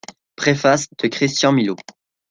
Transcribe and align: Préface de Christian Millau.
Préface 0.35 0.87
de 0.97 1.07
Christian 1.09 1.51
Millau. 1.51 1.75